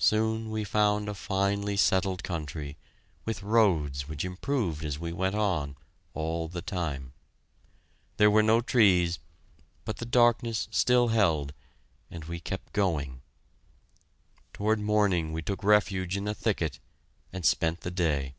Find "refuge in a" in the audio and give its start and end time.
15.62-16.34